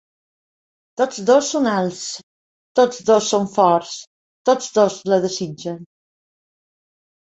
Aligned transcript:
Tots 1.01 1.19
dos 1.31 1.49
són 1.57 1.67
alts, 1.73 2.01
tots 2.81 3.05
dos 3.11 3.29
són 3.37 3.47
forts, 3.61 3.95
tots 4.53 4.75
dos 4.83 5.01
la 5.15 5.25
desitgen. 5.31 5.83